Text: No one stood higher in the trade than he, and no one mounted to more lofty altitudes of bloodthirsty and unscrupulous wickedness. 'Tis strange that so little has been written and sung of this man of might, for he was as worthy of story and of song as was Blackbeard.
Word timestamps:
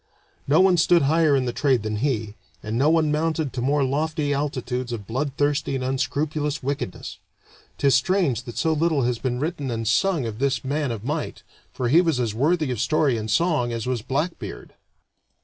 No 0.47 0.59
one 0.61 0.77
stood 0.77 1.03
higher 1.03 1.35
in 1.35 1.45
the 1.45 1.53
trade 1.53 1.83
than 1.83 1.97
he, 1.97 2.33
and 2.63 2.75
no 2.75 2.89
one 2.89 3.11
mounted 3.11 3.53
to 3.53 3.61
more 3.61 3.83
lofty 3.83 4.33
altitudes 4.33 4.91
of 4.91 5.05
bloodthirsty 5.05 5.75
and 5.75 5.83
unscrupulous 5.83 6.63
wickedness. 6.63 7.19
'Tis 7.77 7.93
strange 7.93 8.41
that 8.45 8.57
so 8.57 8.73
little 8.73 9.03
has 9.03 9.19
been 9.19 9.39
written 9.39 9.69
and 9.69 9.87
sung 9.87 10.25
of 10.25 10.39
this 10.39 10.63
man 10.65 10.89
of 10.89 11.03
might, 11.05 11.43
for 11.71 11.87
he 11.87 12.01
was 12.01 12.19
as 12.19 12.33
worthy 12.33 12.71
of 12.71 12.81
story 12.81 13.15
and 13.15 13.29
of 13.29 13.33
song 13.35 13.71
as 13.71 13.85
was 13.85 14.01
Blackbeard. 14.01 14.73